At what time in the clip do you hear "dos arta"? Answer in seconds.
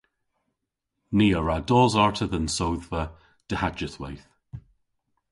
1.69-2.25